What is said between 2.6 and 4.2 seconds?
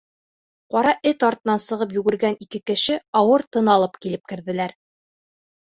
кеше ауыр тын алып